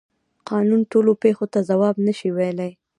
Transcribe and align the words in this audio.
قانون 0.49 0.81
ټولو 0.91 1.11
پیښو 1.23 1.45
ته 1.53 1.59
ځواب 1.69 1.95
نشي 2.05 2.29
ویلی. 2.33 2.71